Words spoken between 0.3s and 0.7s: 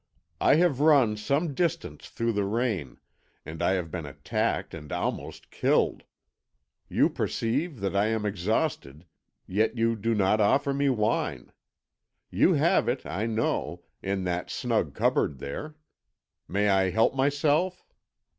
I